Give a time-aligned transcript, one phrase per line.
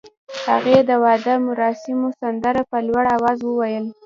[0.49, 3.85] هغې د واده مراسمو سندره په لوړ اواز وویل.